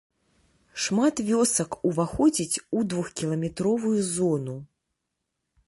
Шмат 0.85 1.15
вёсак 1.27 1.77
уваходзіць 1.91 2.61
у 2.79 2.83
двухкіламетровую 2.93 3.95
зону. 4.15 4.59